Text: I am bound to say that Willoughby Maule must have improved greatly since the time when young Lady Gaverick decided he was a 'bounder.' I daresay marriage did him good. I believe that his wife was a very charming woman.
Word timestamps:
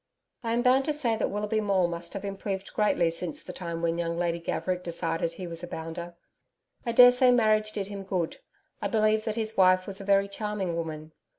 I 0.43 0.53
am 0.53 0.63
bound 0.63 0.85
to 0.85 0.93
say 0.93 1.15
that 1.15 1.29
Willoughby 1.29 1.61
Maule 1.61 1.87
must 1.87 2.13
have 2.13 2.25
improved 2.25 2.73
greatly 2.73 3.11
since 3.11 3.43
the 3.43 3.53
time 3.53 3.83
when 3.83 3.99
young 3.99 4.17
Lady 4.17 4.39
Gaverick 4.39 4.81
decided 4.83 5.33
he 5.33 5.45
was 5.45 5.61
a 5.61 5.67
'bounder.' 5.67 6.15
I 6.87 6.91
daresay 6.91 7.29
marriage 7.29 7.71
did 7.71 7.85
him 7.85 8.01
good. 8.01 8.37
I 8.81 8.87
believe 8.87 9.25
that 9.25 9.35
his 9.35 9.55
wife 9.55 9.85
was 9.85 10.01
a 10.01 10.03
very 10.03 10.27
charming 10.27 10.75
woman. 10.75 11.11